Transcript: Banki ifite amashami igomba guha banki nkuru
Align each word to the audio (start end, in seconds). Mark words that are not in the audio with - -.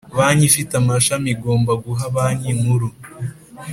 Banki 0.17 0.43
ifite 0.49 0.71
amashami 0.81 1.27
igomba 1.35 1.71
guha 1.83 2.05
banki 2.15 2.49
nkuru 2.59 2.87